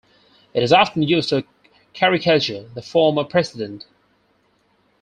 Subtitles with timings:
[0.55, 1.45] It is often used to
[1.93, 3.85] caricature the former president.